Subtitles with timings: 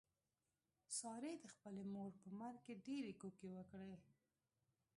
[0.99, 3.99] سارې د خپلې مور په مرګ ډېرې کوکې وکړلې.